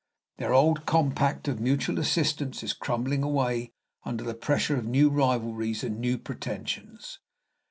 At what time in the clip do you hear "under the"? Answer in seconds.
4.03-4.33